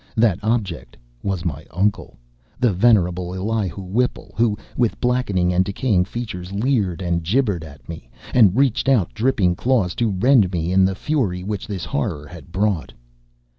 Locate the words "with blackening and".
4.75-5.63